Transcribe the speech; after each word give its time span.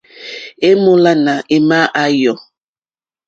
È 0.67 0.69
mólánà 0.83 1.33
émá 1.55 1.79
à 2.01 2.03
yɔ̌. 2.21 2.35